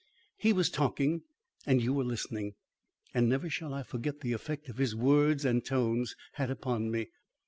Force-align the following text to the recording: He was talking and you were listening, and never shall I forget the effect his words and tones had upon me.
He 0.37 0.51
was 0.51 0.71
talking 0.71 1.21
and 1.67 1.79
you 1.79 1.93
were 1.93 2.03
listening, 2.03 2.55
and 3.13 3.29
never 3.29 3.51
shall 3.51 3.71
I 3.71 3.83
forget 3.83 4.21
the 4.21 4.33
effect 4.33 4.65
his 4.65 4.95
words 4.95 5.45
and 5.45 5.63
tones 5.63 6.15
had 6.33 6.49
upon 6.49 6.89
me. 6.89 7.11